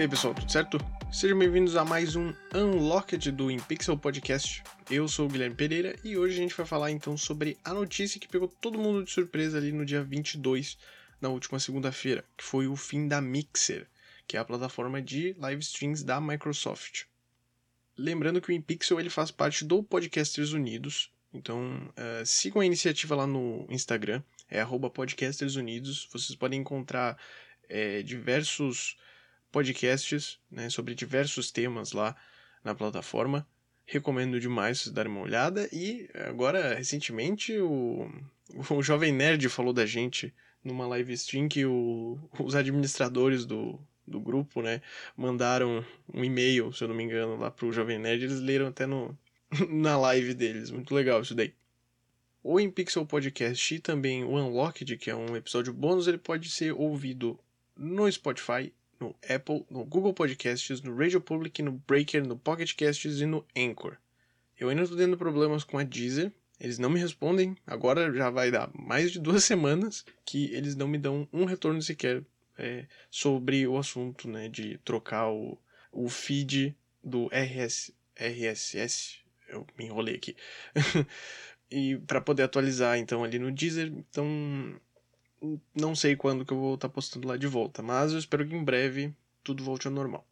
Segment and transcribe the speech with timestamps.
[0.00, 0.78] E aí pessoal, tudo certo?
[1.12, 4.62] Sejam bem-vindos a mais um Unlocked do InPixel Podcast.
[4.90, 8.18] Eu sou o Guilherme Pereira e hoje a gente vai falar então sobre a notícia
[8.18, 10.78] que pegou todo mundo de surpresa ali no dia 22,
[11.20, 13.86] na última segunda-feira, que foi o fim da Mixer,
[14.26, 17.02] que é a plataforma de live streams da Microsoft.
[17.94, 23.14] Lembrando que o InPixel ele faz parte do Podcasters Unidos, então uh, sigam a iniciativa
[23.14, 26.08] lá no Instagram, é @podcastersunidos.
[26.10, 27.18] Vocês podem encontrar
[27.68, 28.96] é, diversos
[29.50, 32.16] podcasts né, sobre diversos temas lá
[32.64, 33.46] na plataforma.
[33.84, 35.68] Recomendo demais vocês darem uma olhada.
[35.72, 38.10] E agora, recentemente, o,
[38.70, 44.20] o Jovem Nerd falou da gente numa live stream que o, os administradores do, do
[44.20, 44.82] grupo, né,
[45.16, 48.24] mandaram um e-mail, se eu não me engano, lá pro Jovem Nerd.
[48.24, 49.16] Eles leram até no,
[49.68, 50.70] na live deles.
[50.70, 51.54] Muito legal isso daí.
[52.42, 56.72] O InPixel Podcast e também o Unlocked, que é um episódio bônus, ele pode ser
[56.72, 57.38] ouvido
[57.76, 63.20] no Spotify no Apple, no Google Podcasts, no Radio Public, no Breaker, no Pocket Casts
[63.20, 63.96] e no Anchor.
[64.58, 66.30] Eu ainda estou tendo problemas com a Deezer.
[66.60, 67.56] Eles não me respondem.
[67.66, 71.80] Agora já vai dar mais de duas semanas que eles não me dão um retorno
[71.80, 72.22] sequer
[72.58, 75.58] é, sobre o assunto né, de trocar o,
[75.90, 79.20] o feed do RS, RSS.
[79.48, 80.36] Eu me enrolei aqui.
[81.70, 83.86] e para poder atualizar então ali no Deezer.
[83.86, 84.78] Então
[85.74, 88.46] não sei quando que eu vou estar tá postando lá de volta, mas eu espero
[88.46, 90.26] que em breve tudo volte ao normal.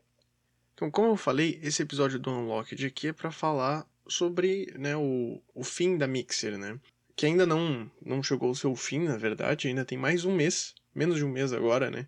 [0.75, 5.43] Então, como eu falei, esse episódio do Unlocked aqui é para falar sobre né, o,
[5.55, 6.79] o fim da Mixer, né?
[7.17, 10.75] Que ainda não, não chegou ao seu fim, na verdade, ainda tem mais um mês,
[10.95, 12.07] menos de um mês agora, né?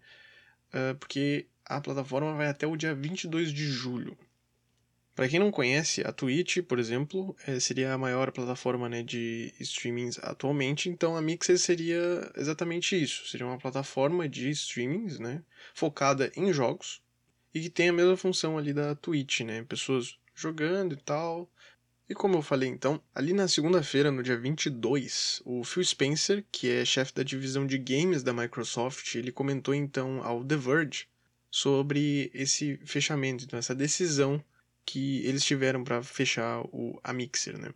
[0.73, 4.17] Uh, porque a plataforma vai até o dia 22 de julho.
[5.21, 9.53] Para quem não conhece, a Twitch, por exemplo, é, seria a maior plataforma né, de
[9.61, 13.29] streamings atualmente, então a Mixer seria exatamente isso.
[13.29, 15.43] Seria uma plataforma de streamings, né,
[15.75, 17.03] focada em jogos
[17.53, 21.53] e que tem a mesma função ali da Twitch, né, pessoas jogando e tal.
[22.09, 26.71] E como eu falei então, ali na segunda-feira, no dia 22, o Phil Spencer, que
[26.71, 31.09] é chefe da divisão de games da Microsoft, ele comentou então ao The Verge
[31.51, 34.43] sobre esse fechamento, então essa decisão
[34.91, 37.73] que eles tiveram para fechar o, a Mixer, né?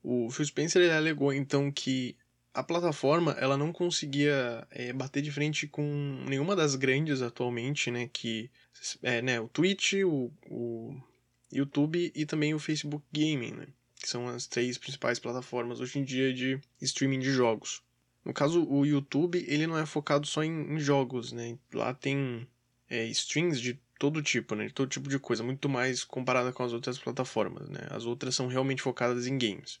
[0.00, 2.16] O Phil Spencer ele alegou então que
[2.54, 8.08] a plataforma ela não conseguia é, bater de frente com nenhuma das grandes atualmente, né?
[8.12, 8.48] Que
[9.02, 10.96] é né, o Twitch, o, o
[11.50, 13.66] YouTube e também o Facebook Gaming, né?
[13.96, 17.82] Que são as três principais plataformas hoje em dia de streaming de jogos.
[18.24, 21.58] No caso, o YouTube ele não é focado só em, em jogos, né?
[21.74, 22.46] Lá tem
[22.88, 24.66] é, streams de todo tipo, né?
[24.66, 27.86] De todo tipo de coisa, muito mais comparada com as outras plataformas, né?
[27.88, 29.78] As outras são realmente focadas em games.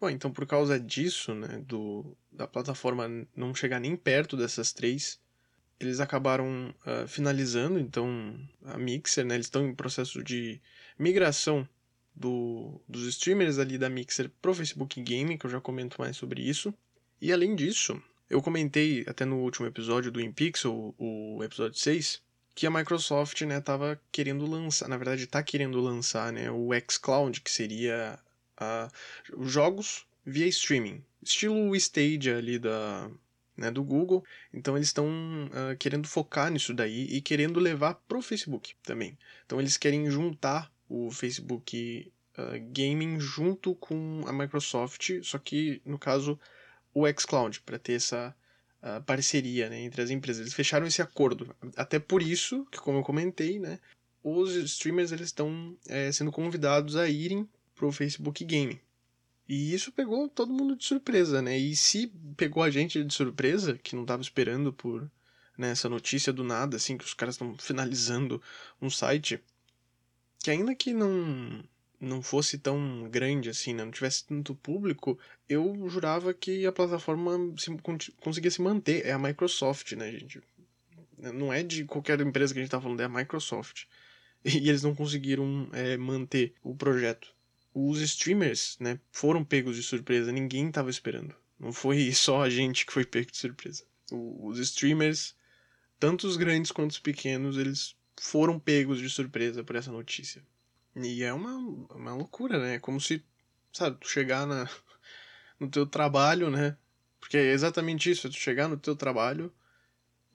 [0.00, 5.18] Bom, então por causa disso, né, do, da plataforma não chegar nem perto dessas três,
[5.80, 9.34] eles acabaram uh, finalizando, então, a Mixer, né?
[9.34, 10.60] Eles estão em processo de
[10.96, 11.68] migração
[12.14, 16.48] do, dos streamers ali da Mixer pro Facebook Gaming, que eu já comento mais sobre
[16.48, 16.72] isso.
[17.20, 22.22] E além disso, eu comentei até no último episódio do InPixel, o episódio 6,
[22.54, 27.40] que a Microsoft né estava querendo lançar, na verdade está querendo lançar né, o xCloud,
[27.40, 28.18] que seria
[28.60, 33.10] uh, jogos via streaming, estilo o Stadia ali da,
[33.56, 34.24] né, do Google.
[34.52, 39.18] Então eles estão uh, querendo focar nisso daí e querendo levar pro Facebook também.
[39.44, 45.98] Então eles querem juntar o Facebook uh, Gaming junto com a Microsoft, só que no
[45.98, 46.38] caso
[46.92, 48.34] o xCloud, para ter essa
[48.84, 50.42] uh, parceria né, entre as empresas.
[50.42, 51.54] Eles fecharam esse acordo.
[51.76, 53.80] Até por isso, que como eu comentei, né,
[54.22, 58.78] os streamers eles estão é, sendo convidados a irem pro Facebook Gaming.
[59.48, 61.58] E isso pegou todo mundo de surpresa, né?
[61.58, 65.10] E se pegou a gente de surpresa, que não estava esperando por
[65.58, 68.40] né, essa notícia do nada, assim, que os caras estão finalizando
[68.80, 69.38] um site,
[70.38, 71.62] que ainda que não
[72.04, 73.84] não fosse tão grande assim, né?
[73.84, 75.18] não tivesse tanto público,
[75.48, 77.70] eu jurava que a plataforma se,
[78.20, 79.04] conseguia se manter.
[79.06, 80.40] É a Microsoft, né, gente?
[81.18, 83.84] Não é de qualquer empresa que a gente tá falando, é a Microsoft.
[84.44, 87.34] E eles não conseguiram é, manter o projeto.
[87.72, 91.34] Os streamers, né, foram pegos de surpresa, ninguém tava esperando.
[91.58, 93.84] Não foi só a gente que foi pego de surpresa.
[94.12, 95.34] Os streamers,
[95.98, 100.42] tanto os grandes quanto os pequenos, eles foram pegos de surpresa por essa notícia.
[100.96, 101.56] E é uma,
[101.94, 102.78] uma loucura, né?
[102.78, 103.24] Como se,
[103.72, 104.68] sabe, tu chegar na,
[105.58, 106.76] no teu trabalho, né?
[107.20, 109.52] Porque é exatamente isso, é tu chegar no teu trabalho,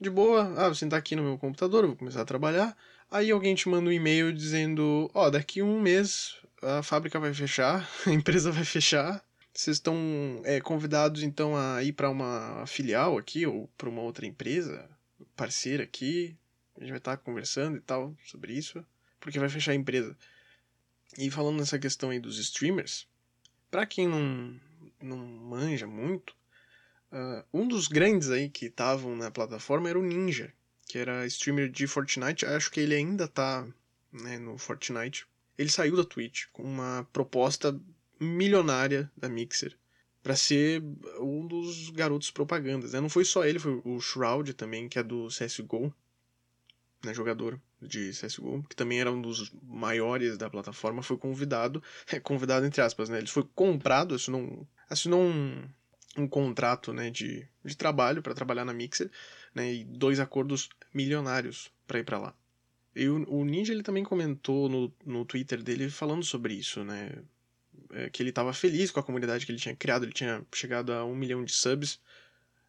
[0.00, 2.76] de boa, ah, vou sentar aqui no meu computador, vou começar a trabalhar,
[3.10, 7.32] aí alguém te manda um e-mail dizendo, ó, oh, daqui um mês a fábrica vai
[7.32, 9.94] fechar, a empresa vai fechar, vocês estão
[10.44, 14.88] é, convidados então a ir para uma filial aqui ou para uma outra empresa
[15.36, 16.36] parceira aqui
[16.76, 18.84] A gente vai estar tá conversando e tal sobre isso,
[19.18, 20.16] porque vai fechar a empresa.
[21.18, 23.06] E falando nessa questão aí dos streamers,
[23.70, 24.58] para quem não,
[25.00, 26.34] não manja muito,
[27.12, 30.52] uh, um dos grandes aí que estavam na plataforma era o Ninja,
[30.86, 32.46] que era streamer de Fortnite.
[32.46, 33.66] Acho que ele ainda tá
[34.12, 35.26] né, no Fortnite.
[35.58, 37.78] Ele saiu da Twitch com uma proposta
[38.18, 39.76] milionária da Mixer
[40.22, 40.82] para ser
[41.18, 42.92] um dos garotos propagandas.
[42.92, 43.00] Né?
[43.00, 45.92] Não foi só ele, foi o Shroud também, que é do CSGO,
[47.02, 51.82] né, jogador de CSGO, que também era um dos maiores da plataforma, foi convidado,
[52.12, 53.18] é, convidado entre aspas, né?
[53.18, 55.64] Ele foi comprado, assinou, assinou um,
[56.16, 59.10] um contrato né, de, de trabalho para trabalhar na Mixer,
[59.54, 62.34] né, e dois acordos milionários para ir para lá.
[62.94, 67.12] E o, o, Ninja ele também comentou no, no Twitter dele falando sobre isso, né?
[67.92, 70.92] É, que ele estava feliz com a comunidade que ele tinha criado, ele tinha chegado
[70.92, 72.00] a um milhão de subs.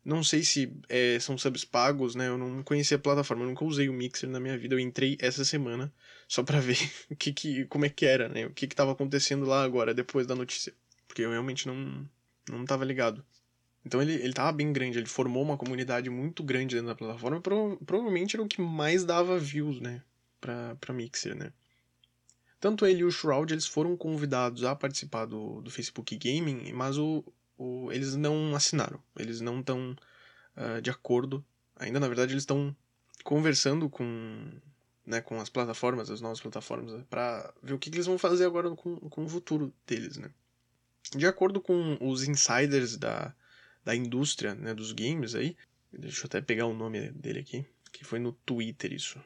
[0.04, 2.28] Não sei se é, são subs pagos, né?
[2.28, 4.74] Eu não conhecia a plataforma, eu nunca usei o Mixer na minha vida.
[4.74, 5.94] Eu entrei essa semana
[6.28, 6.78] só para ver
[7.10, 8.48] o que, que, como é que era, né?
[8.48, 10.74] O que estava acontecendo lá agora, depois da notícia.
[11.08, 12.08] Porque eu realmente não,
[12.50, 13.24] não tava ligado.
[13.86, 17.42] Então ele, ele tava bem grande, ele formou uma comunidade muito grande dentro da plataforma,
[17.42, 20.04] pro, provavelmente era o que mais dava views, né,
[20.40, 21.52] pra, pra Mixer, né.
[22.60, 26.96] Tanto ele e o Shroud, eles foram convidados a participar do, do Facebook Gaming, mas
[26.96, 27.24] o,
[27.62, 29.96] o, eles não assinaram, eles não estão
[30.58, 32.76] uh, de acordo, ainda na verdade eles estão
[33.24, 34.52] conversando com,
[35.06, 38.46] né, com as plataformas, as novas plataformas, para ver o que, que, eles vão fazer
[38.46, 40.32] agora com, com o futuro deles, né.
[41.16, 43.34] De acordo com os insiders da,
[43.86, 45.56] da indústria né, dos games aí,
[45.92, 49.20] deixa eu até pegar o nome dele aqui, que foi no Twitter isso.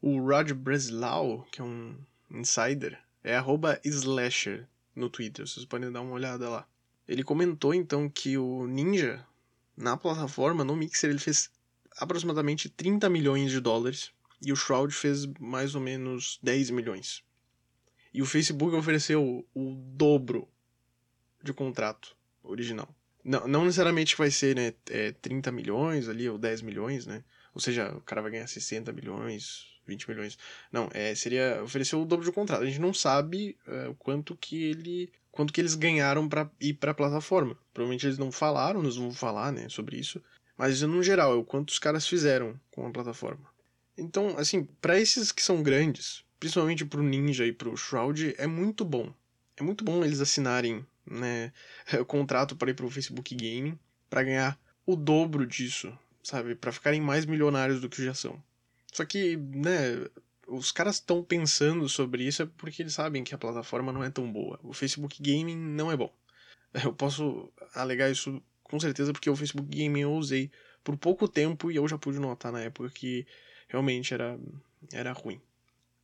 [0.00, 1.96] O Rod Breslau, que é um
[2.30, 3.38] insider, é
[3.84, 6.66] slasher no Twitter, vocês podem dar uma olhada lá.
[7.06, 9.24] Ele comentou então que o Ninja,
[9.76, 11.50] na plataforma, no Mixer, ele fez
[11.96, 17.22] aproximadamente 30 milhões de dólares e o Shroud fez mais ou menos 10 milhões.
[18.12, 20.48] E o Facebook ofereceu o dobro
[21.42, 22.94] de contrato original.
[23.24, 27.24] Não, não necessariamente vai ser né, é, 30 milhões ali, ou 10 milhões, né?
[27.54, 30.38] Ou seja, o cara vai ganhar 60 milhões, 20 milhões.
[30.70, 32.62] Não, é, seria oferecer o dobro de contrato.
[32.62, 35.12] A gente não sabe é, o quanto que ele.
[35.32, 37.56] Quanto que eles ganharam para ir para a plataforma.
[37.72, 40.22] Provavelmente eles não falaram, nós vamos falar, né, sobre isso.
[40.56, 43.50] Mas no geral, é o quanto os caras fizeram com a plataforma.
[43.96, 48.84] Então, assim, para esses que são grandes, principalmente pro Ninja e pro Shroud, é muito
[48.84, 49.12] bom.
[49.56, 51.52] É muito bom eles assinarem né,
[51.98, 53.78] o contrato para ir pro Facebook Gaming
[54.08, 56.54] para ganhar o dobro disso, sabe?
[56.54, 58.42] Para ficarem mais milionários do que já são.
[58.92, 60.06] Só que, né,
[60.52, 64.10] os caras estão pensando sobre isso é porque eles sabem que a plataforma não é
[64.10, 64.60] tão boa.
[64.62, 66.12] O Facebook Gaming não é bom.
[66.84, 70.50] Eu posso alegar isso com certeza porque o Facebook Gaming eu usei
[70.82, 73.26] por pouco tempo e eu já pude notar na época que
[73.68, 74.38] realmente era,
[74.90, 75.38] era ruim.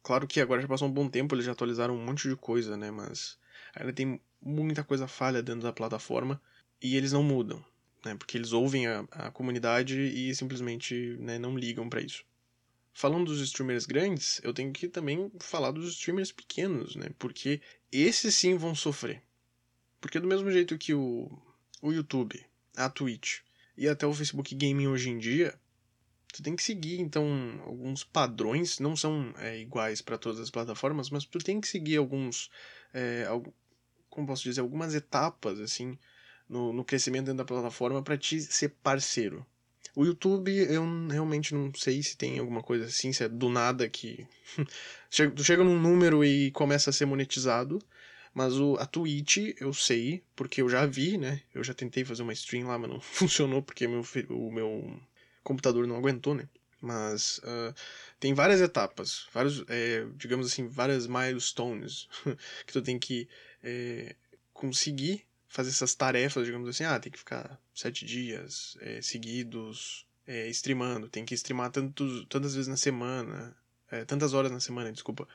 [0.03, 2.77] Claro que agora já passou um bom tempo, eles já atualizaram um monte de coisa,
[2.77, 2.91] né?
[2.91, 3.39] Mas
[3.75, 6.41] ainda tem muita coisa falha dentro da plataforma
[6.83, 7.65] e eles não mudam,
[8.05, 8.15] né?
[8.15, 12.23] Porque eles ouvem a, a comunidade e simplesmente né, não ligam para isso.
[12.99, 17.11] Falando dos streamers grandes, eu tenho que também falar dos streamers pequenos, né?
[17.17, 17.61] Porque
[17.93, 19.23] esses sim vão sofrer.
[20.01, 21.31] Porque do mesmo jeito que o,
[21.81, 22.45] o YouTube,
[22.77, 23.39] a Twitch
[23.77, 25.57] e até o Facebook Gaming hoje em dia,
[26.33, 31.09] tu tem que seguir então alguns padrões, não são é, iguais para todas as plataformas,
[31.09, 32.51] mas tu tem que seguir alguns,
[32.93, 33.27] é,
[34.11, 35.97] como posso dizer, algumas etapas assim
[36.49, 39.47] no, no crescimento dentro da plataforma para te ser parceiro.
[39.99, 43.89] O YouTube, eu realmente não sei se tem alguma coisa assim, se é do nada
[43.89, 44.25] que.
[45.35, 47.83] tu chega num número e começa a ser monetizado.
[48.33, 51.43] Mas o, a Twitch eu sei, porque eu já vi, né?
[51.53, 55.01] Eu já tentei fazer uma stream lá, mas não funcionou porque meu, o meu
[55.43, 56.49] computador não aguentou, né?
[56.81, 57.75] Mas uh,
[58.21, 62.09] tem várias etapas, vários, é, digamos assim, várias milestones
[62.65, 63.29] que tu tem que
[63.65, 64.15] é,
[64.53, 70.49] conseguir fazer essas tarefas, digamos assim, ah, tem que ficar sete dias é, seguidos é,
[70.51, 73.57] streamando, tem que streamar tantas vezes na semana,
[73.91, 75.27] é, tantas horas na semana, desculpa,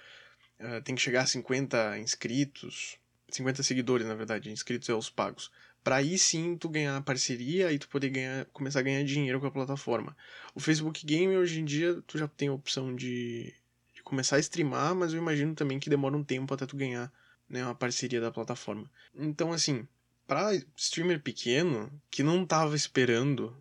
[0.86, 5.52] tem que chegar a 50 inscritos, 50 seguidores, na verdade, inscritos é os pagos,
[5.84, 9.48] para aí sim tu ganhar parceria e tu poder ganhar, começar a ganhar dinheiro com
[9.48, 10.16] a plataforma.
[10.56, 13.54] O Facebook Game hoje em dia tu já tem a opção de,
[13.94, 17.12] de começar a streamar, mas eu imagino também que demora um tempo até tu ganhar
[17.50, 18.90] né, uma parceria da plataforma.
[19.14, 19.86] Então, assim,
[20.28, 23.56] para streamer pequeno que não tava esperando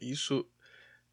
[0.00, 0.46] isso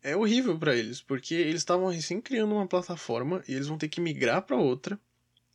[0.02, 3.88] é horrível para eles, porque eles estavam recém criando uma plataforma e eles vão ter
[3.88, 5.00] que migrar para outra.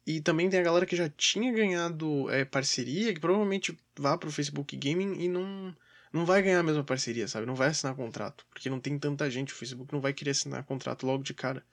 [0.07, 4.31] E também tem a galera que já tinha ganhado é, parceria, que provavelmente vá pro
[4.31, 5.77] Facebook Gaming e não,
[6.13, 7.47] não vai ganhar a mesma parceria, sabe?
[7.47, 9.53] Não vai assinar contrato, porque não tem tanta gente.
[9.53, 11.65] O Facebook não vai querer assinar contrato logo de cara.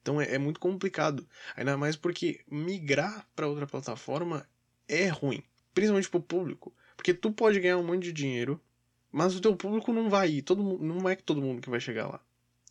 [0.00, 1.26] Então é, é muito complicado.
[1.56, 4.48] Ainda mais porque migrar para outra plataforma
[4.86, 5.42] é ruim.
[5.74, 6.72] Principalmente pro público.
[6.96, 8.60] Porque tu pode ganhar um monte de dinheiro,
[9.12, 10.42] mas o teu público não vai ir.
[10.42, 12.20] Todo, não é todo mundo que vai chegar lá.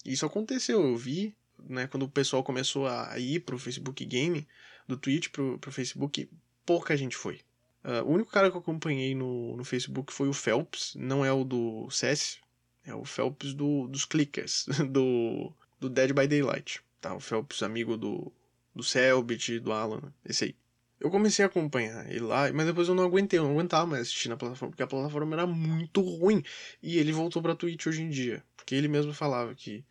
[0.04, 1.36] Isso aconteceu, eu vi,
[1.68, 4.48] né, quando o pessoal começou a ir pro Facebook Game,
[4.88, 6.30] do Twitch pro, pro Facebook,
[6.66, 7.42] pouca gente foi.
[7.84, 11.32] Uh, o único cara que eu acompanhei no, no Facebook foi o Phelps, não é
[11.32, 12.40] o do CS,
[12.84, 16.82] é o Phelps do, dos clickers, do, do Dead by Daylight.
[17.00, 17.14] Tá?
[17.14, 18.32] O Phelps, amigo do,
[18.74, 20.56] do Selbit, do Alan, esse aí.
[21.00, 24.04] Eu comecei a acompanhar ele lá, mas depois eu não aguentei, eu não aguentava mais
[24.04, 26.44] assistir na plataforma, porque a plataforma era muito ruim.
[26.82, 29.84] E ele voltou pra Twitch hoje em dia, porque ele mesmo falava que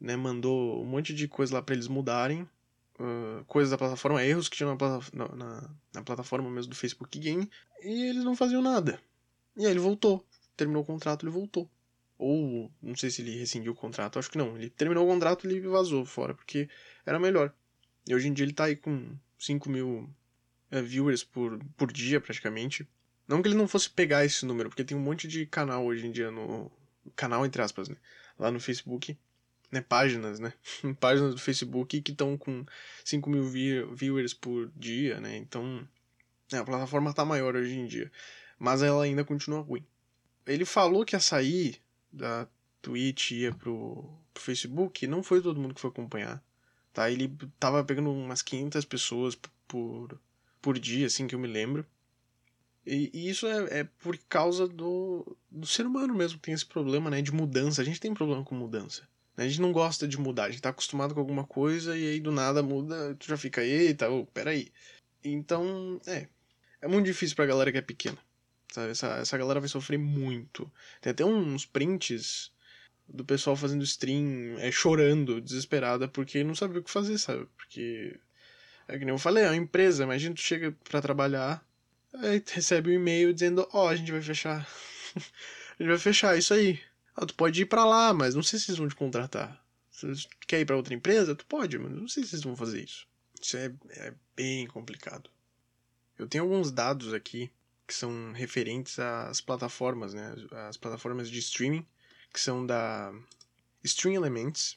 [0.00, 2.42] né, mandou um monte de coisa lá para eles mudarem,
[2.98, 7.50] uh, coisas da plataforma, erros que tinham na, na, na, plataforma mesmo do Facebook Game,
[7.82, 9.00] e eles não faziam nada.
[9.56, 10.24] E aí ele voltou.
[10.56, 11.68] Terminou o contrato, ele voltou.
[12.18, 14.56] Ou, não sei se ele rescindiu o contrato, acho que não.
[14.56, 16.68] Ele terminou o contrato e ele vazou fora, porque
[17.06, 17.52] era melhor.
[18.06, 20.08] E hoje em dia ele tá aí com 5 mil
[20.70, 22.88] viewers por, por dia, praticamente.
[23.26, 26.06] Não que ele não fosse pegar esse número, porque tem um monte de canal hoje
[26.06, 26.70] em dia no.
[27.16, 27.96] Canal, entre aspas, né?
[28.38, 29.16] Lá no Facebook
[29.70, 30.52] né, páginas, né?
[30.98, 32.64] páginas do Facebook que estão com
[33.04, 33.44] 5 mil
[33.94, 35.36] viewers por dia, né?
[35.36, 35.86] Então,
[36.52, 38.10] é, a plataforma tá maior hoje em dia.
[38.58, 39.84] Mas ela ainda continua ruim.
[40.46, 41.80] Ele falou que ia sair
[42.12, 42.46] da
[42.82, 46.42] Twitch ia pro, pro Facebook, não foi todo mundo que foi acompanhar.
[46.92, 47.10] Tá?
[47.10, 50.18] Ele tava pegando umas 500 pessoas por,
[50.60, 51.86] por dia, assim, que eu me lembro.
[52.86, 56.66] E, e isso é, é, por causa do, do ser humano mesmo que tem esse
[56.66, 57.22] problema, né?
[57.22, 57.82] De mudança.
[57.82, 59.08] A gente tem problema com mudança.
[59.36, 62.20] A gente não gosta de mudar, a gente tá acostumado com alguma coisa e aí
[62.20, 64.70] do nada muda, tu já fica, eita, oh, peraí.
[65.24, 66.26] Então, é.
[66.82, 68.18] É muito difícil pra galera que é pequena.
[68.72, 68.90] Sabe?
[68.90, 70.70] Essa, essa galera vai sofrer muito.
[71.00, 72.52] Tem até uns prints
[73.08, 77.46] do pessoal fazendo stream, é, chorando, desesperada, porque não sabe o que fazer, sabe?
[77.56, 78.18] Porque.
[78.90, 81.64] É que nem eu falei, é uma empresa, imagina tu chega para trabalhar,
[82.12, 84.66] aí recebe um e-mail dizendo, ó, oh, a gente vai fechar.
[85.16, 86.80] a gente vai fechar isso aí.
[87.14, 89.64] Ah, tu pode ir para lá, mas não sei se eles vão te contratar.
[89.92, 92.56] Se tu quer ir para outra empresa, tu pode, mas não sei se eles vão
[92.56, 93.06] fazer isso.
[93.40, 95.30] Isso é, é bem complicado.
[96.18, 97.48] Eu tenho alguns dados aqui
[97.86, 100.34] que são referentes às plataformas, né?
[100.68, 101.86] As plataformas de streaming,
[102.32, 103.12] que são da
[103.84, 104.76] Stream Elements,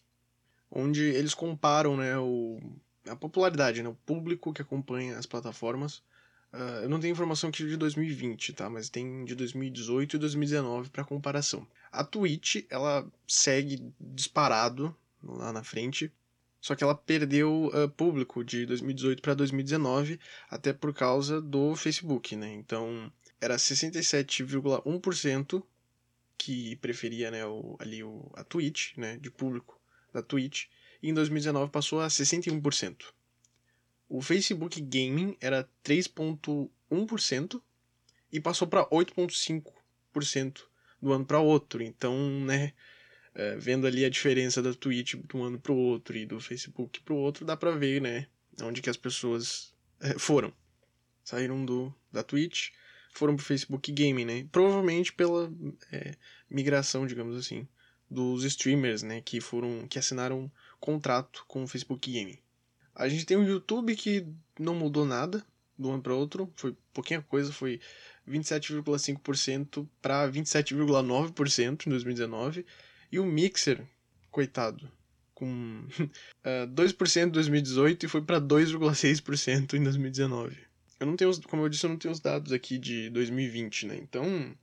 [0.70, 2.60] onde eles comparam, né, o,
[3.08, 6.04] a popularidade, né, o público que acompanha as plataformas.
[6.54, 8.70] Uh, eu não tenho informação aqui de 2020, tá?
[8.70, 11.68] Mas tem de 2018 e 2019 para comparação.
[11.92, 16.12] A Twitch, ela segue disparado lá na frente,
[16.62, 20.20] só que ela perdeu uh, público de 2018 para 2019,
[20.50, 22.54] até por causa do Facebook, né?
[22.54, 25.64] Então, era 67,1%
[26.38, 29.80] que preferia, né, o, ali o, a Twitch, né, de público
[30.12, 30.66] da Twitch,
[31.04, 33.04] e em 2019 passou a 61%.
[34.08, 37.62] O Facebook Gaming era 3,1%
[38.32, 40.62] e passou para 8,5%
[41.02, 41.84] do ano para outro.
[41.84, 42.72] Então, né,
[43.36, 46.40] é, vendo ali a diferença da Twitch de um ano para o outro e do
[46.40, 48.28] Facebook para o outro, dá para ver, né,
[48.62, 50.54] onde que as pessoas é, foram.
[51.24, 52.70] Saíram do da Twitch,
[53.14, 54.48] foram pro Facebook Gaming, né?
[54.52, 55.52] Provavelmente pela
[55.92, 56.16] é,
[56.50, 57.68] migração, digamos assim,
[58.10, 60.52] dos streamers, né, que foram que assinaram
[60.84, 62.38] contrato com o Facebook Gaming.
[62.94, 64.28] A gente tem o YouTube que
[64.60, 65.42] não mudou nada
[65.80, 67.80] de um ano para outro, foi pouquinha coisa, foi
[68.30, 72.66] 27,5% para 27,9% em 2019.
[73.10, 73.82] E o Mixer,
[74.30, 74.92] coitado,
[75.34, 75.88] com
[76.44, 80.58] uh, 2% em 2018 e foi para 2,6% em 2019.
[81.00, 83.96] Eu não tenho, como eu disse, eu não tenho os dados aqui de 2020, né?
[83.96, 84.54] Então,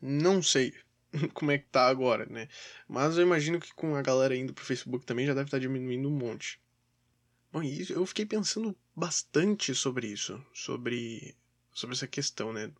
[0.00, 0.72] não sei
[1.34, 2.48] como é que tá agora, né?
[2.88, 5.60] Mas eu imagino que com a galera indo pro Facebook também já deve estar tá
[5.60, 6.60] diminuindo um monte.
[7.52, 11.34] Bom, e eu fiquei pensando bastante sobre isso, sobre,
[11.72, 12.70] sobre essa questão, né?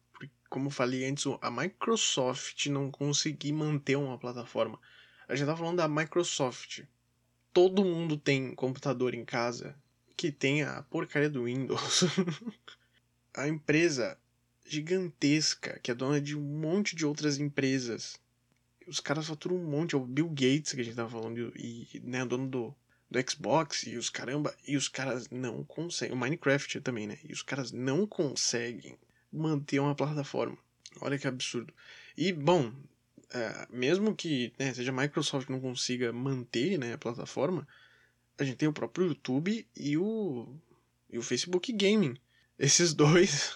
[0.49, 4.81] como eu falei antes, a Microsoft não conseguir manter uma plataforma.
[5.29, 6.85] A gente tá falando da Microsoft.
[7.53, 9.77] Todo mundo tem computador em casa
[10.17, 12.05] que tem a porcaria do Windows.
[13.35, 14.19] a empresa
[14.69, 18.19] gigantesca, que é dona de um monte de outras empresas.
[18.87, 22.01] Os caras faturam um monte, é o Bill Gates que a gente tava falando, e
[22.03, 22.75] né, dono do,
[23.11, 26.15] do Xbox, e os caramba, e os caras não conseguem.
[26.15, 27.19] O Minecraft também, né?
[27.25, 28.97] E os caras não conseguem
[29.33, 30.57] manter uma plataforma.
[31.01, 31.73] Olha que absurdo.
[32.17, 32.73] E, bom,
[33.31, 37.67] é, mesmo que né, seja a Microsoft não consiga manter né, a plataforma,
[38.39, 40.49] a gente tem o próprio YouTube e o,
[41.11, 42.17] e o Facebook Gaming.
[42.59, 43.55] Esses dois,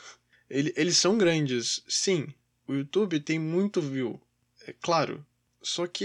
[0.52, 2.28] ele, eles são grandes, sim.
[2.68, 4.20] O YouTube tem muito view,
[4.66, 5.24] é claro.
[5.62, 6.04] Só que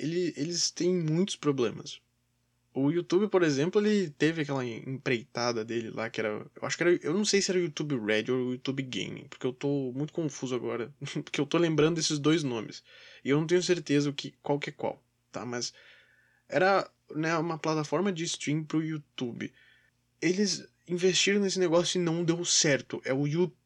[0.00, 2.00] ele, eles têm muitos problemas.
[2.74, 6.28] O YouTube, por exemplo, ele teve aquela empreitada dele lá, que era.
[6.28, 6.94] Eu acho que era.
[7.02, 9.92] Eu não sei se era o YouTube Red ou o YouTube Gaming, porque eu tô
[9.94, 10.92] muito confuso agora.
[11.24, 12.82] porque eu tô lembrando desses dois nomes.
[13.24, 15.46] E eu não tenho certeza o que, qual que é qual, tá?
[15.46, 15.72] Mas
[16.48, 19.50] era né, uma plataforma de stream pro YouTube.
[20.20, 23.00] Eles investiram nesse negócio e não deu certo.
[23.06, 23.56] É o YouTube.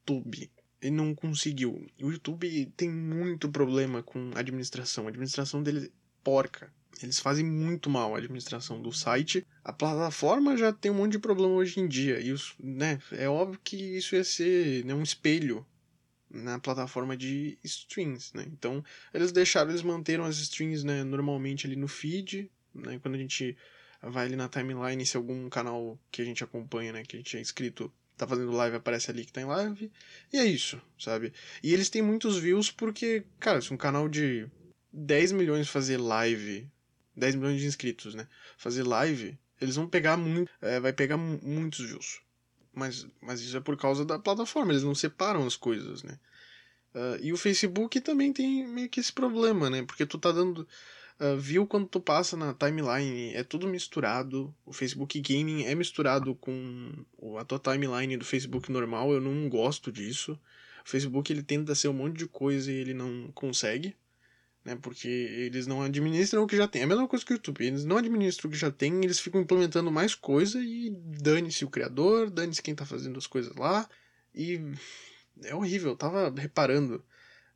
[0.83, 1.87] E não conseguiu.
[2.01, 5.07] O YouTube tem muito problema com administração.
[5.07, 5.91] A administração dele é
[6.25, 9.47] porca eles fazem muito mal a administração do site.
[9.65, 12.21] A plataforma já tem um monte de problema hoje em dia.
[12.21, 15.67] E né, é óbvio que isso ia ser né, um espelho
[16.29, 18.47] na plataforma de streams, né?
[18.53, 23.01] Então, eles deixaram, eles manteram as streams né, normalmente ali no feed, né?
[23.01, 23.57] Quando a gente
[24.01, 27.37] vai ali na timeline, se algum canal que a gente acompanha, né, que a gente
[27.37, 29.91] é inscrito, tá fazendo live, aparece ali que tá em live.
[30.33, 31.33] E é isso, sabe?
[31.63, 34.47] E eles têm muitos views porque, cara, se um canal de
[34.93, 36.69] 10 milhões fazer live
[37.21, 38.27] 10 milhões de inscritos, né?
[38.57, 42.21] Fazer live, eles vão pegar muito, é, vai pegar muitos views.
[42.73, 46.19] Mas, mas isso é por causa da plataforma, eles não separam as coisas, né?
[46.95, 49.83] Uh, e o Facebook também tem meio que esse problema, né?
[49.83, 50.67] Porque tu tá dando
[51.21, 54.55] uh, view quando tu passa na timeline, é tudo misturado.
[54.65, 57.05] O Facebook Gaming é misturado com
[57.39, 60.39] a tua timeline do Facebook normal, eu não gosto disso.
[60.85, 63.95] O Facebook ele tenta ser um monte de coisa e ele não consegue
[64.65, 64.77] né?
[64.77, 66.83] Porque eles não administram o que já tem.
[66.83, 67.65] É a mesma coisa que o YouTube.
[67.65, 71.71] Eles não administram o que já tem, eles ficam implementando mais coisa e dane-se o
[71.71, 73.89] criador, dane-se quem tá fazendo as coisas lá.
[74.35, 74.61] E
[75.45, 75.91] é horrível.
[75.91, 77.05] Eu tava reparando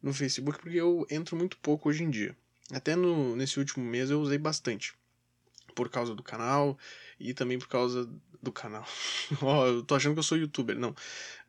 [0.03, 2.37] no Facebook porque eu entro muito pouco hoje em dia.
[2.73, 4.95] Até no, nesse último mês eu usei bastante.
[5.75, 6.79] Por causa do canal
[7.19, 8.09] e também por causa
[8.43, 8.87] do canal.
[9.43, 10.95] Ó, oh, eu tô achando que eu sou youtuber, não.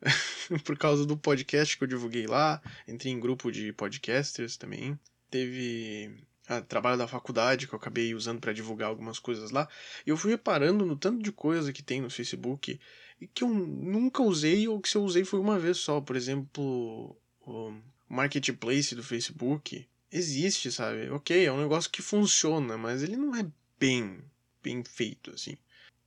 [0.64, 2.60] por causa do podcast que eu divulguei lá.
[2.88, 4.98] Entrei em grupo de podcasters também
[5.30, 6.16] teve
[6.48, 9.68] a trabalho da faculdade que eu acabei usando para divulgar algumas coisas lá.
[10.06, 12.78] E eu fui reparando no tanto de coisa que tem no Facebook
[13.20, 16.00] e que eu nunca usei ou que se eu usei foi uma vez só.
[16.00, 17.74] Por exemplo, o
[18.08, 21.10] marketplace do Facebook existe, sabe?
[21.10, 23.46] Ok, é um negócio que funciona, mas ele não é
[23.78, 24.18] bem,
[24.62, 25.56] bem feito assim.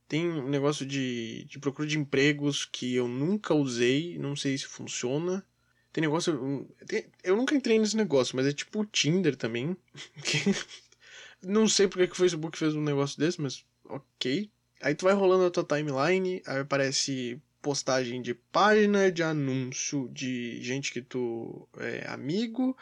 [0.08, 4.66] Tem um negócio de, de procura de empregos que eu nunca usei, não sei se
[4.66, 5.44] funciona.
[5.92, 6.68] Tem negócio.
[6.86, 9.76] Tem, eu nunca entrei nesse negócio, mas é tipo o Tinder também.
[11.42, 14.50] não sei porque que o Facebook fez um negócio desse, mas ok.
[14.82, 20.62] Aí tu vai rolando a tua timeline, aí aparece postagem de página, de anúncio de
[20.62, 22.76] gente que tu é amigo.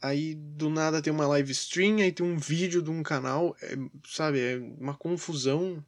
[0.00, 3.76] Aí do nada tem uma live stream, aí tem um vídeo de um canal, é,
[4.06, 4.40] sabe?
[4.40, 5.84] É uma confusão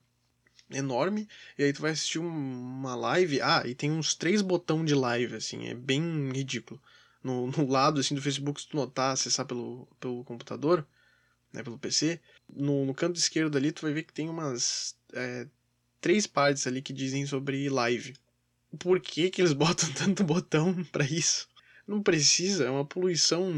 [0.71, 4.95] enorme, e aí tu vai assistir uma live, ah, e tem uns três botões de
[4.95, 6.81] live, assim, é bem ridículo.
[7.23, 10.87] No, no lado, assim, do Facebook, se tu notar, acessar pelo, pelo computador,
[11.53, 15.47] né, pelo PC, no, no canto esquerdo ali tu vai ver que tem umas é,
[16.01, 18.15] três partes ali que dizem sobre live.
[18.79, 21.49] Por que que eles botam tanto botão para isso?
[21.91, 23.53] Não precisa, é uma poluição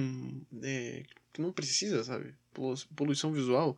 [0.62, 1.02] é,
[1.34, 2.34] que não precisa, sabe?
[2.96, 3.76] Poluição visual.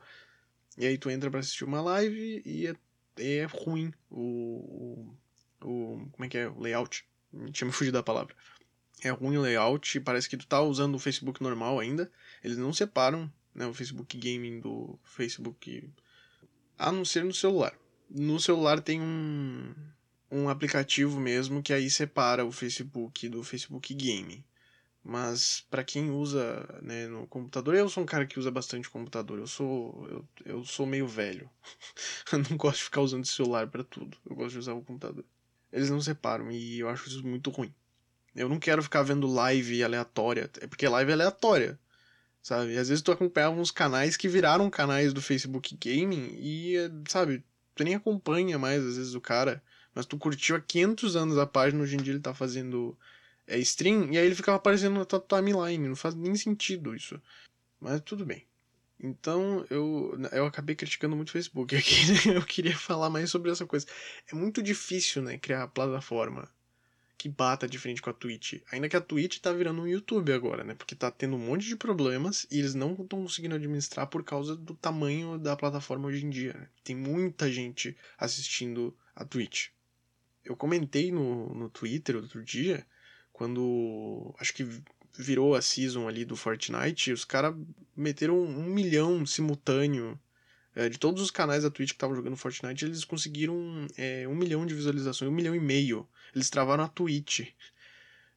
[0.79, 2.77] E aí tu entra para assistir uma live e é
[3.17, 5.17] é ruim o,
[5.61, 6.49] o, o, Como é que é?
[6.49, 7.05] O layout.
[7.51, 8.33] Tinha me fugido da palavra.
[9.03, 9.99] É ruim o layout.
[10.01, 12.09] Parece que tu tá usando o Facebook normal ainda.
[12.43, 15.91] Eles não separam né, o Facebook Gaming do Facebook.
[16.79, 17.77] A não ser no celular.
[18.09, 19.75] No celular tem um,
[20.35, 24.45] um aplicativo mesmo que aí separa o Facebook do Facebook Gaming.
[25.03, 29.39] Mas para quem usa né, no computador, eu sou um cara que usa bastante computador.
[29.39, 31.49] Eu sou eu, eu sou meio velho.
[32.33, 34.17] eu não gosto de ficar usando celular para tudo.
[34.29, 35.25] Eu gosto de usar o computador.
[35.71, 37.73] Eles não separam e eu acho isso muito ruim.
[38.35, 41.79] Eu não quero ficar vendo live aleatória, é porque live é aleatória.
[42.43, 42.77] Sabe?
[42.77, 46.75] Às vezes tu acompanhava uns canais que viraram canais do Facebook Gaming e,
[47.09, 47.45] sabe,
[47.75, 49.63] tu nem acompanha mais às vezes o cara,
[49.95, 52.97] mas tu curtiu há 500 anos a página, hoje em dia ele tá fazendo
[53.47, 55.89] é stream, e aí ele ficava aparecendo na tua timeline.
[55.89, 57.21] Não faz nem sentido isso.
[57.81, 58.47] Mas tudo bem.
[58.99, 61.75] Então eu, eu acabei criticando muito o Facebook.
[62.27, 62.37] Né?
[62.37, 63.87] Eu queria falar mais sobre essa coisa.
[64.31, 66.49] É muito difícil, né, criar plataforma
[67.17, 68.61] que bata de frente com a Twitch.
[68.71, 70.75] Ainda que a Twitch tá virando um YouTube agora, né?
[70.75, 74.55] Porque tá tendo um monte de problemas e eles não estão conseguindo administrar por causa
[74.55, 76.69] do tamanho da plataforma hoje em dia.
[76.83, 79.69] Tem muita gente assistindo a Twitch.
[80.45, 82.87] Eu comentei no, no Twitter outro dia
[83.33, 84.67] quando acho que
[85.19, 87.55] virou a season ali do Fortnite, os caras
[87.97, 90.19] meteram um milhão simultâneo
[90.75, 94.35] é, de todos os canais da Twitch que estavam jogando Fortnite, eles conseguiram é, um
[94.35, 96.09] milhão de visualizações, um milhão e meio.
[96.35, 97.49] Eles travaram a Twitch.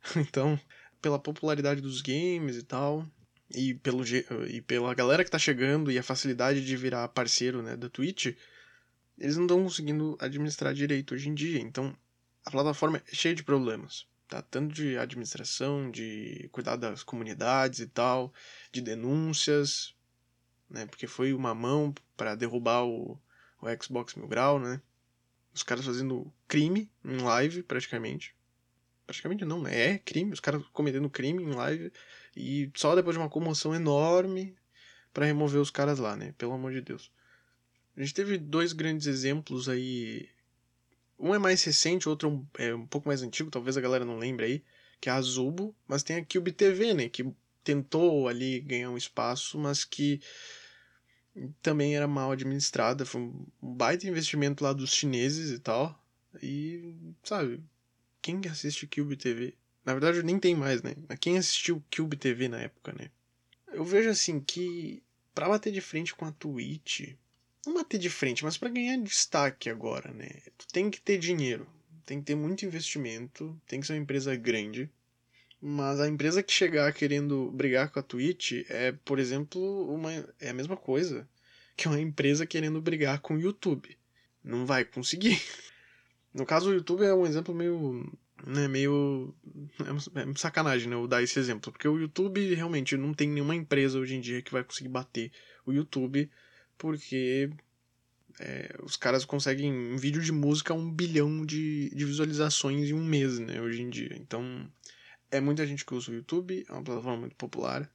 [0.15, 0.59] então,
[1.01, 3.07] pela popularidade dos games e tal,
[3.53, 4.03] e, pelo,
[4.47, 8.35] e pela galera que tá chegando e a facilidade de virar parceiro né, da Twitch,
[9.17, 11.59] eles não estão conseguindo administrar direito hoje em dia.
[11.59, 11.95] Então,
[12.45, 14.05] a plataforma é cheia de problemas.
[14.27, 14.41] Tá?
[14.41, 18.33] Tanto de administração, de cuidar das comunidades e tal,
[18.71, 19.95] de denúncias,
[20.69, 20.85] né?
[20.85, 23.19] Porque foi uma mão para derrubar o,
[23.61, 24.81] o Xbox Mil Grau, né?
[25.53, 28.35] Os caras fazendo crime em live, praticamente.
[29.05, 29.93] Praticamente não, né?
[29.93, 31.91] É crime, os caras cometendo crime em live.
[32.35, 34.55] E só depois de uma comoção enorme
[35.13, 36.33] para remover os caras lá, né?
[36.37, 37.11] Pelo amor de Deus.
[37.97, 40.29] A gente teve dois grandes exemplos aí.
[41.19, 44.45] Um é mais recente, outro é um pouco mais antigo, talvez a galera não lembre
[44.45, 44.63] aí,
[45.01, 47.09] que é a Zubo, mas tem a Cube TV, né?
[47.09, 47.25] Que
[47.63, 50.21] tentou ali ganhar um espaço, mas que
[51.59, 53.03] também era mal administrada.
[53.03, 55.99] Foi um baita investimento lá dos chineses e tal.
[56.41, 57.63] E, sabe,
[58.21, 59.55] quem assiste Cube TV?
[59.83, 60.93] Na verdade, nem tem mais, né?
[61.09, 63.09] Mas quem assistiu Cube TV na época, né?
[63.73, 65.01] Eu vejo assim que
[65.33, 67.15] para bater de frente com a Twitch,
[67.67, 70.29] não bater de frente, mas para ganhar destaque agora, né?
[70.57, 71.67] Tu tem que ter dinheiro,
[72.05, 74.89] tem que ter muito investimento, tem que ser uma empresa grande.
[75.61, 80.49] Mas a empresa que chegar querendo brigar com a Twitch é, por exemplo, uma é
[80.49, 81.27] a mesma coisa
[81.75, 83.97] que uma empresa querendo brigar com o YouTube.
[84.43, 85.41] Não vai conseguir.
[86.33, 88.05] No caso, o YouTube é um exemplo meio
[88.45, 89.33] né, meio
[89.79, 93.55] é, é sacanagem, né, eu dar esse exemplo, porque o YouTube realmente não tem nenhuma
[93.55, 95.31] empresa hoje em dia que vai conseguir bater
[95.65, 96.29] o YouTube
[96.77, 97.49] porque
[98.39, 103.03] é, os caras conseguem um vídeo de música um bilhão de, de visualizações em um
[103.03, 104.15] mês, né, hoje em dia.
[104.15, 104.69] Então,
[105.31, 107.91] é muita gente que usa o YouTube, é uma plataforma muito popular,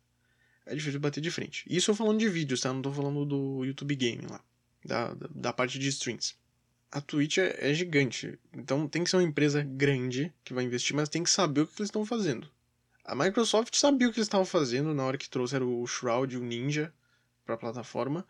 [0.67, 1.65] é difícil bater de frente.
[1.69, 2.73] Isso eu falando de vídeos, tá?
[2.73, 4.41] Não tô falando do YouTube Game lá,
[4.85, 6.35] da, da, da parte de streams.
[6.91, 10.95] A Twitch é, é, gigante, então tem que ser uma empresa grande que vai investir,
[10.95, 12.51] mas tem que saber o que eles estão fazendo.
[13.05, 16.39] A Microsoft sabia o que eles estavam fazendo na hora que trouxeram o Shroud e
[16.39, 16.93] o Ninja
[17.45, 18.27] para a plataforma,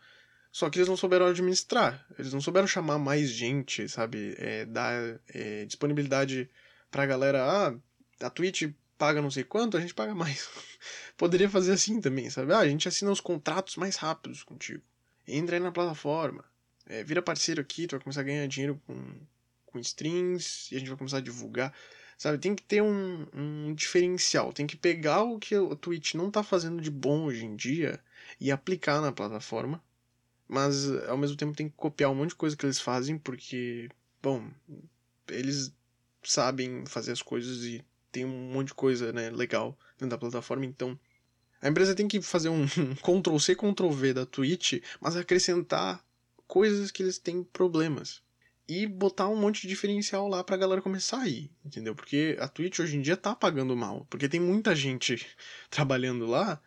[0.53, 4.35] só que eles não souberam administrar, eles não souberam chamar mais gente, sabe?
[4.37, 6.47] É, dar é, disponibilidade
[6.91, 7.43] pra galera.
[7.43, 7.75] Ah,
[8.23, 10.47] a Twitch paga não sei quanto, a gente paga mais.
[11.17, 12.53] Poderia fazer assim também, sabe?
[12.53, 14.83] Ah, a gente assina os contratos mais rápidos contigo.
[15.27, 16.45] Entra aí na plataforma.
[16.85, 19.15] É, vira parceiro aqui, tu vai começar a ganhar dinheiro com,
[19.65, 21.73] com strings e a gente vai começar a divulgar.
[22.15, 24.53] Sabe, tem que ter um, um diferencial.
[24.53, 27.99] Tem que pegar o que a Twitch não tá fazendo de bom hoje em dia
[28.39, 29.81] e aplicar na plataforma
[30.47, 33.89] mas ao mesmo tempo tem que copiar um monte de coisa que eles fazem, porque,
[34.21, 34.49] bom,
[35.29, 35.73] eles
[36.23, 40.65] sabem fazer as coisas e tem um monte de coisa né, legal dentro da plataforma,
[40.65, 40.97] então
[41.63, 42.65] a empresa tem que fazer um,
[43.01, 46.03] Ctrl C, Ctrl V da Twitch, mas acrescentar
[46.45, 48.21] coisas que eles têm problemas.
[48.67, 51.95] E botar um monte de diferencial lá pra galera começar a ir, entendeu?
[51.95, 54.05] Porque a Twitch hoje em dia tá pagando mal.
[54.09, 55.25] Porque tem muita gente
[55.69, 56.61] trabalhando lá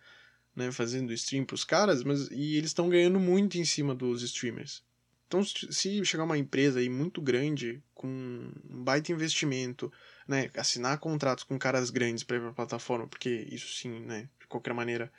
[0.57, 4.83] né, fazendo stream pros caras, mas e eles estão ganhando muito em cima dos streamers.
[5.29, 9.92] Então, se chegar uma empresa aí muito grande, com um baita investimento,
[10.27, 14.47] né, assinar contratos com caras grandes para ir pra plataforma, porque isso sim, né, de
[14.47, 15.12] qualquer maneira,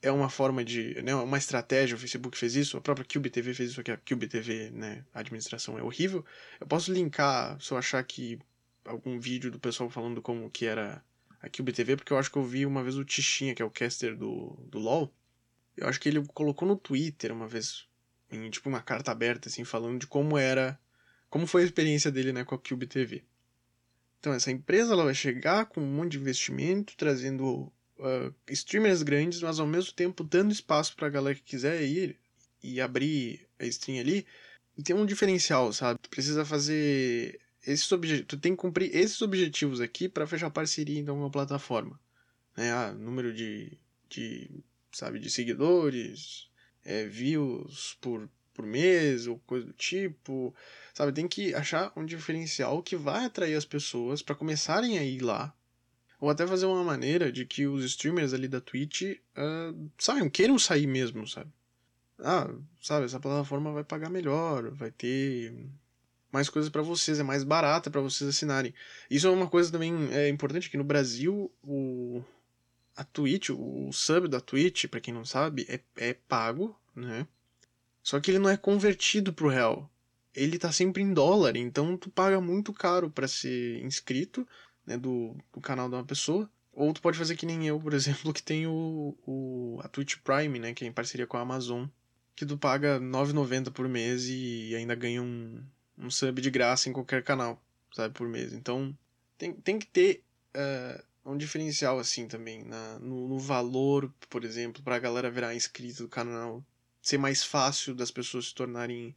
[0.00, 3.52] é uma forma de, né, uma estratégia, o Facebook fez isso, a própria Cube TV
[3.54, 6.24] fez isso aqui, a Cube TV, né, a administração é horrível.
[6.58, 8.38] Eu posso linkar, se eu achar que
[8.84, 11.02] algum vídeo do pessoal falando como que era
[11.44, 13.64] aqui o BTV, porque eu acho que eu vi uma vez o Tichinha, que é
[13.64, 15.12] o caster do, do LoL.
[15.76, 17.86] Eu acho que ele colocou no Twitter uma vez,
[18.30, 20.78] em tipo uma carta aberta, assim, falando de como era,
[21.28, 23.22] como foi a experiência dele, né, com a Cube TV.
[24.18, 29.42] Então, essa empresa ela vai chegar com um monte de investimento, trazendo uh, streamers grandes,
[29.42, 32.18] mas ao mesmo tempo dando espaço pra galera que quiser ir
[32.62, 34.26] e abrir a stream ali.
[34.78, 36.00] E tem um diferencial, sabe?
[36.00, 37.86] Tu precisa fazer esses
[38.26, 41.98] tu tem que cumprir esses objetivos aqui para fechar parceria então com uma plataforma.
[42.56, 42.70] Né?
[42.72, 44.50] Ah, número de, de,
[44.92, 46.48] sabe, de seguidores,
[46.84, 50.54] é, views por, por mês ou coisa do tipo,
[50.92, 51.12] sabe?
[51.12, 55.54] Tem que achar um diferencial que vai atrair as pessoas para começarem a ir lá.
[56.20, 60.58] Ou até fazer uma maneira de que os streamers ali da Twitch uh, saiam, queiram
[60.58, 61.50] sair mesmo, sabe?
[62.18, 62.48] Ah,
[62.80, 65.68] sabe, essa plataforma vai pagar melhor, vai ter
[66.34, 68.74] mais coisas para vocês, é mais barata para vocês assinarem.
[69.08, 72.20] Isso é uma coisa também é importante que no Brasil o
[72.96, 77.24] a Twitch, o sub da Twitch, para quem não sabe, é, é pago, né?
[78.02, 79.88] Só que ele não é convertido pro real.
[80.34, 84.46] Ele tá sempre em dólar, então tu paga muito caro para ser inscrito,
[84.84, 86.50] né, do, do canal de uma pessoa.
[86.72, 90.16] Ou tu pode fazer que nem eu, por exemplo, que tem o, o a Twitch
[90.24, 91.86] Prime, né, que é em parceria com a Amazon,
[92.34, 95.62] que tu paga 9,90 por mês e ainda ganha um,
[95.98, 98.52] um sub de graça em qualquer canal, sabe, por mês.
[98.52, 98.96] Então,
[99.38, 100.22] tem, tem que ter
[100.54, 105.54] uh, um diferencial assim também, na, no, no valor, por exemplo, para a galera virar
[105.54, 106.64] inscrita do canal,
[107.02, 109.14] ser mais fácil das pessoas se tornarem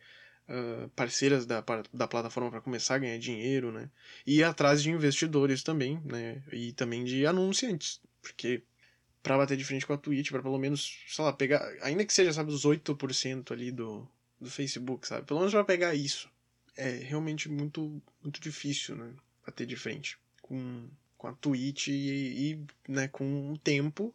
[0.47, 1.63] uh, parceiras da,
[1.93, 3.89] da plataforma para começar a ganhar dinheiro, né?
[4.25, 6.41] E ir atrás de investidores também, né?
[6.51, 8.63] E também de anunciantes, porque
[9.21, 12.13] para bater de frente com a Twitch, para pelo menos, sei lá, pegar, ainda que
[12.13, 14.07] seja, sabe, os 8% ali do,
[14.39, 15.25] do Facebook, sabe?
[15.25, 16.29] Pelo menos para pegar isso.
[16.77, 19.11] É realmente muito, muito difícil, né?
[19.45, 20.87] Bater de frente com,
[21.17, 21.91] com a Twitch e,
[22.51, 24.13] e né, com o tempo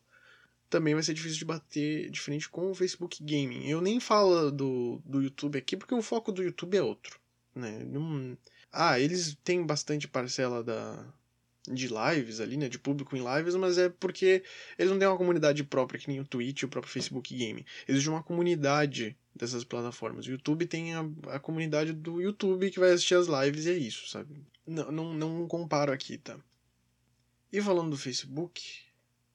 [0.73, 3.69] também vai ser difícil de bater de frente com o Facebook Gaming.
[3.69, 7.21] Eu nem falo do, do YouTube aqui porque o foco do YouTube é outro,
[7.55, 7.85] né?
[7.85, 8.37] Não...
[8.73, 11.13] Ah, eles têm bastante parcela da
[11.71, 14.43] de lives ali, né, de público em lives, mas é porque
[14.77, 17.65] eles não têm uma comunidade própria que nem o Twitch o próprio Facebook Gaming.
[17.87, 20.27] Existe uma comunidade dessas plataformas.
[20.27, 23.77] O YouTube tem a, a comunidade do YouTube que vai assistir as lives e é
[23.77, 24.45] isso, sabe?
[24.67, 26.39] Não, não, não comparo aqui, tá?
[27.53, 28.63] E falando do Facebook,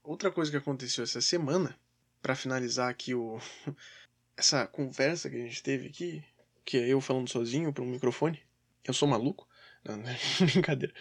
[0.07, 1.77] Outra coisa que aconteceu essa semana,
[2.21, 3.37] para finalizar aqui o
[4.37, 6.23] essa conversa que a gente teve aqui,
[6.63, 8.41] que é eu falando sozinho para um microfone.
[8.85, 9.45] Eu sou maluco?
[9.83, 10.17] Não, não é
[10.49, 10.93] brincadeira.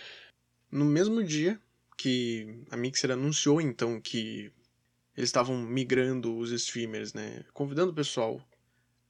[0.72, 1.56] No mesmo dia
[1.96, 4.52] que a Mixer anunciou então que
[5.16, 8.44] eles estavam migrando os streamers, né, convidando o pessoal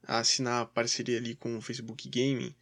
[0.07, 2.55] a assinar a parceria ali com o Facebook Gaming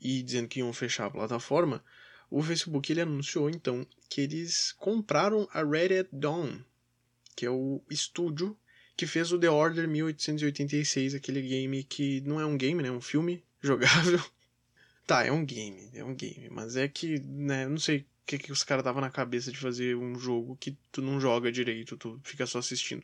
[0.00, 1.82] e dizendo que iam fechar a plataforma,
[2.28, 6.60] o Facebook ele anunciou então que eles compraram a Red Dead Dawn,
[7.36, 8.56] que é o estúdio
[8.96, 12.88] que fez o The Order 1886, aquele game que não é um game, né?
[12.88, 14.20] É um filme jogável.
[15.06, 18.38] tá, é um game, é um game, mas é que, né, não sei o que,
[18.38, 21.96] que os caras estavam na cabeça de fazer um jogo que tu não joga direito,
[21.96, 23.02] tu fica só assistindo.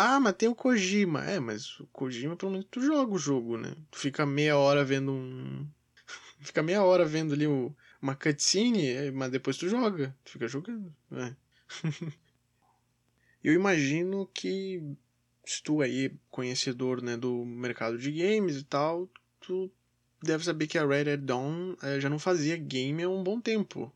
[0.00, 1.24] Ah, mas tem o Kojima.
[1.24, 3.74] É, mas o Kojima pelo menos tu joga o jogo, né?
[3.90, 5.66] Tu fica meia hora vendo um.
[6.40, 7.74] fica meia hora vendo ali o...
[8.00, 10.16] uma cutscene, é, mas depois tu joga.
[10.24, 10.94] Tu fica jogando.
[11.10, 11.34] É.
[13.42, 14.80] Eu imagino que
[15.44, 19.68] se tu aí conhecedor né, do mercado de games e tal, tu
[20.22, 23.40] deve saber que a Red Dead Dawn é, já não fazia game há um bom
[23.40, 23.92] tempo,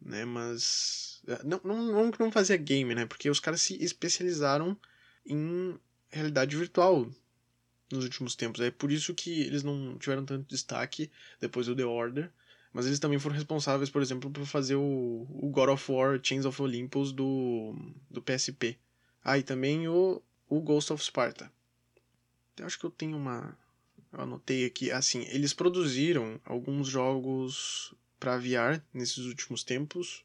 [0.00, 0.24] né?
[0.24, 3.04] Mas eh, não, não, não não fazia game, né?
[3.04, 4.74] Porque os caras se especializaram
[5.26, 5.78] em
[6.10, 7.08] realidade virtual
[7.90, 8.60] nos últimos tempos.
[8.60, 11.10] É por isso que eles não tiveram tanto destaque
[11.40, 12.30] depois do The Order.
[12.72, 16.44] Mas eles também foram responsáveis, por exemplo, por fazer o, o God of War Chains
[16.44, 17.72] of Olympus do,
[18.10, 18.76] do PSP.
[19.22, 21.50] Ah, e também o, o Ghost of Sparta.
[22.56, 23.56] Eu acho que eu tenho uma.
[24.12, 24.90] Eu anotei aqui.
[24.90, 30.24] Assim, eles produziram alguns jogos para VR nesses últimos tempos.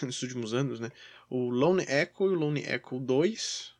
[0.02, 0.90] nesses últimos anos, né?
[1.30, 3.74] O Lone Echo e o Lone Echo 2,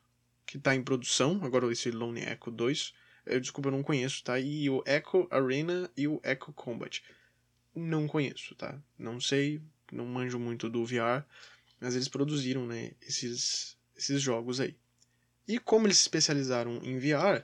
[0.49, 1.39] que está em produção.
[1.43, 2.93] Agora esse Lone Echo 2.
[3.25, 4.39] Eu, desculpa, eu não conheço, tá?
[4.39, 7.03] E o Echo Arena e o Echo Combat
[7.75, 8.81] não conheço, tá?
[8.97, 11.23] Não sei, não manjo muito do VR,
[11.79, 14.75] mas eles produziram, né, esses, esses jogos aí.
[15.47, 17.43] E como eles se especializaram em VR,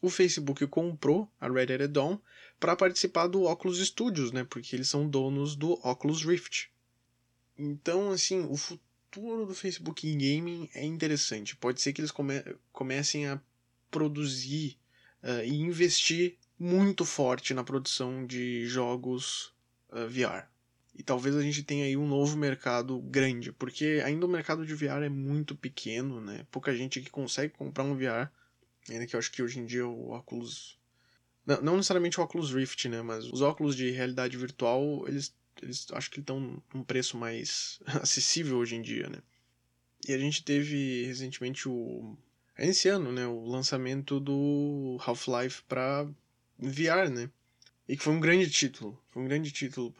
[0.00, 2.18] o Facebook comprou a Red Dead Dawn
[2.58, 4.44] para participar do Oculus Studios, né?
[4.44, 6.70] Porque eles são donos do Oculus Rift.
[7.58, 8.85] Então, assim, o futuro
[9.20, 11.56] do Facebook em gaming é interessante.
[11.56, 13.40] Pode ser que eles come comecem a
[13.90, 14.78] produzir
[15.22, 19.54] uh, e investir muito forte na produção de jogos
[19.90, 20.48] uh, eh, VR.
[20.94, 24.74] E talvez a gente tenha aí um novo mercado grande, porque ainda o mercado de
[24.74, 26.46] VR é muito pequeno, né?
[26.50, 28.30] Pouca gente que consegue comprar um VR,
[28.88, 30.78] ainda que eu acho que hoje em dia o óculos
[31.46, 35.86] não, não necessariamente o óculos Rift, né, mas os óculos de realidade virtual, eles eles
[35.92, 39.18] acho que estão num preço mais acessível hoje em dia, né?
[40.06, 42.16] E a gente teve recentemente o
[42.58, 46.04] esse ano, né, o lançamento do Half-Life para
[46.58, 47.30] VR, né?
[47.86, 48.98] E que foi um grande título.
[49.10, 49.92] Foi um grande título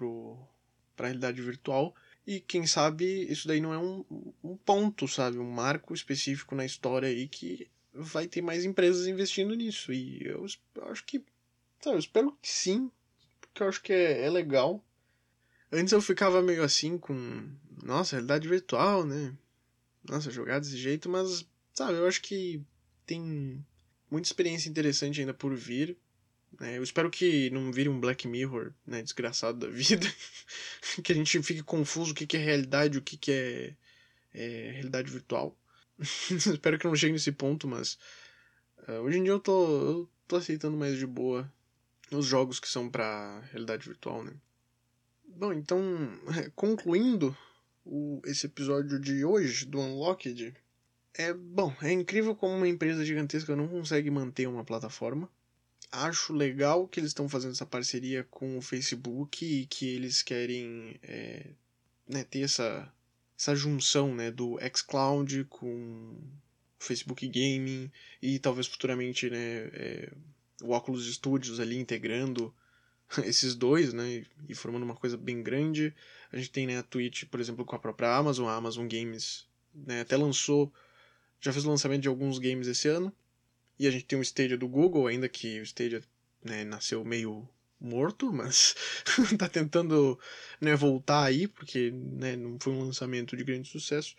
[0.96, 1.94] para a realidade virtual.
[2.26, 4.04] E quem sabe isso daí não é um,
[4.42, 5.38] um ponto, sabe?
[5.38, 9.92] Um marco específico na história aí que vai ter mais empresas investindo nisso.
[9.92, 11.22] E eu, eu acho que.
[11.80, 12.90] Sabe, eu espero que sim.
[13.40, 14.82] Porque eu acho que é, é legal.
[15.70, 17.48] Antes eu ficava meio assim com.
[17.82, 19.34] Nossa, realidade virtual, né?
[20.08, 22.62] Nossa, jogar desse jeito, mas, sabe, eu acho que
[23.04, 23.64] tem
[24.10, 25.96] muita experiência interessante ainda por vir.
[26.60, 30.06] É, eu espero que não vire um Black Mirror, né, desgraçado da vida,
[31.02, 33.76] que a gente fique confuso o que, que é realidade, o que, que é,
[34.32, 35.56] é realidade virtual.
[35.98, 37.98] espero que não chegue nesse ponto, mas
[38.88, 41.50] uh, hoje em dia eu tô, eu tô aceitando mais de boa
[42.10, 44.32] os jogos que são para realidade virtual, né.
[45.38, 45.78] Bom, então,
[46.56, 47.36] concluindo
[47.84, 50.54] o, esse episódio de hoje do Unlocked,
[51.12, 55.30] é bom, é incrível como uma empresa gigantesca não consegue manter uma plataforma.
[55.92, 60.98] Acho legal que eles estão fazendo essa parceria com o Facebook e que eles querem
[61.02, 61.50] é,
[62.08, 62.90] né, ter essa,
[63.38, 66.16] essa junção né, do xCloud com
[66.80, 67.90] o Facebook Gaming
[68.22, 70.12] e talvez futuramente né, é,
[70.62, 72.54] o Oculus Studios ali integrando
[73.24, 75.94] esses dois, né, e formando uma coisa bem grande.
[76.32, 79.46] A gente tem né, a Twitch, por exemplo, com a própria Amazon, a Amazon Games,
[79.74, 80.72] né, até lançou,
[81.40, 83.12] já fez o lançamento de alguns games esse ano.
[83.78, 86.02] E a gente tem o Stadia do Google, ainda que o Stadia
[86.42, 88.74] né, nasceu meio morto, mas
[89.38, 90.18] tá tentando
[90.60, 94.14] né, voltar aí, porque né, não foi um lançamento de grande sucesso.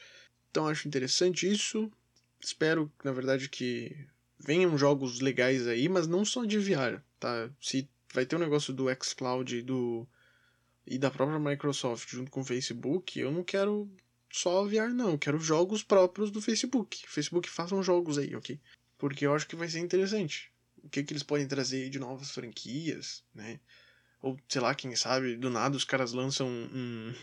[0.52, 1.92] Então acho interessante isso.
[2.40, 3.96] Espero, na verdade, que
[4.40, 7.50] venham jogos legais aí, mas não só de VR, tá?
[7.60, 10.08] Se vai ter um negócio do xCloud e do
[10.86, 13.92] e da própria Microsoft junto com o Facebook, eu não quero
[14.32, 17.04] só VR não, eu quero jogos próprios do Facebook.
[17.08, 18.60] Facebook façam jogos aí, ok?
[18.98, 20.52] Porque eu acho que vai ser interessante.
[20.84, 23.60] O que, que eles podem trazer de novas franquias, né?
[24.22, 27.14] Ou, sei lá, quem sabe, do nada os caras lançam um.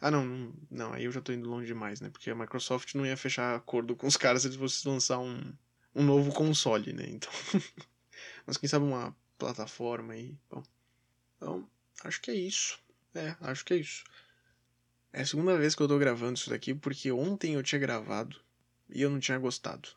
[0.00, 2.10] Ah, não, não, não, aí eu já tô indo longe demais, né?
[2.10, 5.52] Porque a Microsoft não ia fechar acordo com os caras se eles fossem lançar um,
[5.94, 7.04] um novo console, né?
[7.08, 7.30] Então.
[8.46, 10.36] Mas quem sabe uma plataforma aí.
[10.50, 10.62] Bom.
[11.36, 11.68] Então,
[12.04, 12.78] acho que é isso.
[13.14, 14.04] É, acho que é isso.
[15.12, 18.40] É a segunda vez que eu tô gravando isso daqui, porque ontem eu tinha gravado
[18.88, 19.88] e eu não tinha gostado.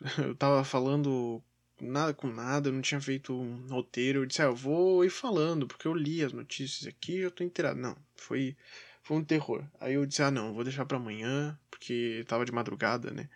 [0.18, 1.42] Eu tava falando
[1.80, 4.20] nada com nada, eu não tinha feito um roteiro.
[4.20, 7.42] Eu disse, ah, eu vou ir falando, porque eu li as notícias aqui eu tô
[7.42, 7.80] inteirado.
[7.80, 8.56] Não, foi,
[9.02, 9.64] foi um terror.
[9.80, 13.28] Aí eu disse, ah, não, vou deixar para amanhã, porque tava de madrugada, né?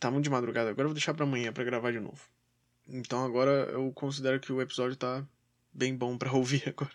[0.00, 2.22] Tava de madrugada, agora eu vou deixar para amanhã para gravar de novo.
[2.88, 5.26] Então agora eu considero que o episódio tá
[5.72, 6.92] bem bom para ouvir agora.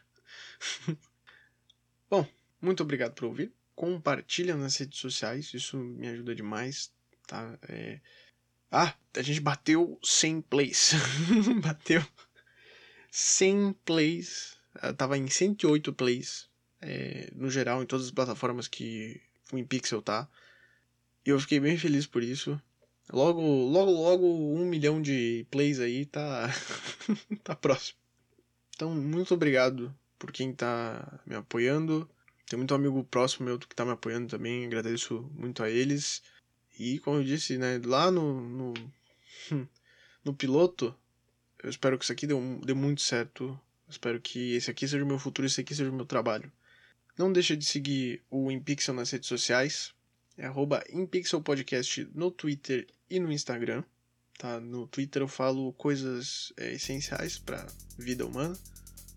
[2.10, 2.28] bom,
[2.62, 3.52] muito obrigado por ouvir.
[3.76, 6.92] Compartilha nas redes sociais, isso me ajuda demais,
[7.28, 7.58] tá?
[7.68, 8.00] É
[8.72, 10.94] ah, a gente bateu 100 plays.
[11.62, 12.02] bateu
[13.12, 14.58] 100 plays.
[14.82, 16.50] Eu tava em 108 plays.
[16.80, 20.26] É, no geral, em todas as plataformas que o InPixel tá.
[21.26, 22.60] E eu fiquei bem feliz por isso.
[23.12, 26.50] Logo, logo, logo, um milhão de plays aí tá,
[27.44, 28.00] tá próximo.
[28.74, 32.10] Então, muito obrigado por quem tá me apoiando.
[32.48, 34.66] Tem muito amigo próximo meu que tá me apoiando também.
[34.66, 36.24] Agradeço muito a eles.
[36.80, 38.74] E como eu disse, né, lá no, no,
[40.24, 40.96] no piloto,
[41.62, 42.34] eu espero que isso aqui dê,
[42.66, 43.44] dê muito certo.
[43.88, 46.52] Eu espero que esse aqui seja o meu futuro, esse aqui seja o meu trabalho.
[47.18, 49.94] Não deixa de seguir o InPixel nas redes sociais.
[50.38, 53.84] É arroba InPixelPodcast no Twitter e no Instagram.
[54.40, 54.60] Tá?
[54.60, 57.68] No Twitter eu falo coisas é, essenciais para
[58.00, 58.58] vida humana.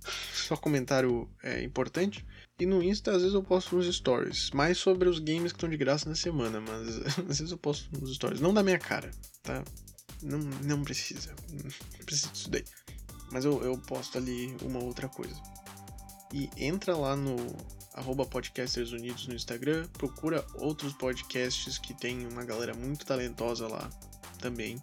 [0.34, 2.26] Só comentário é importante.
[2.58, 4.50] E no Insta, às vezes eu posto uns stories.
[4.50, 7.88] Mais sobre os games que estão de graça na semana, mas às vezes eu posto
[8.02, 8.40] uns stories.
[8.40, 9.10] Não da minha cara,
[9.42, 9.64] tá?
[10.22, 11.34] Não, não precisa.
[11.50, 12.64] Não precisa disso daí.
[13.30, 15.34] Mas eu, eu posto ali uma outra coisa.
[16.32, 17.36] E entra lá no
[17.94, 23.88] arroba Podcasters Unidos no Instagram, procura outros podcasts que tem uma galera muito talentosa lá
[24.38, 24.82] também.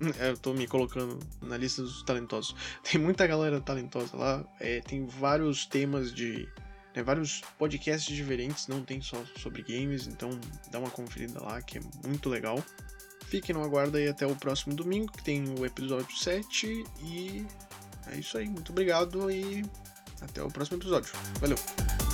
[0.18, 2.54] Eu tô me colocando na lista dos talentosos.
[2.82, 6.48] Tem muita galera talentosa lá, é, tem vários temas de
[6.92, 10.30] tem vários podcasts diferentes, não tem só sobre games, então
[10.70, 12.64] dá uma conferida lá que é muito legal.
[13.26, 16.84] Fiquem no aguardo aí até o próximo domingo, que tem o episódio 7.
[17.02, 17.46] E
[18.06, 18.48] é isso aí.
[18.48, 19.62] Muito obrigado e
[20.22, 21.12] até o próximo episódio.
[21.40, 22.05] Valeu!